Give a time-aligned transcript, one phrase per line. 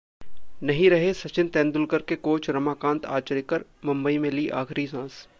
[0.61, 5.27] नहीं रहे सचिन तेंदुलकर के कोच रमाकांत आचरेकर, मुंबई में ली आखिरी सांस